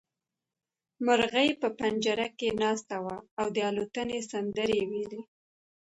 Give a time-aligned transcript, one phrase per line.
[1.05, 5.21] مرغۍ په پنجره کې ناسته وه او د الوتنې سندرې يې ويلې.